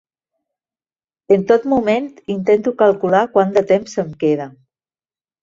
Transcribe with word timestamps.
En 1.35 1.43
tot 1.51 1.67
moment 1.73 2.07
intento 2.37 2.73
calcular 2.81 3.23
quant 3.37 3.53
de 3.59 3.65
temps 3.75 3.95
em 4.07 4.11
queda. 4.27 4.51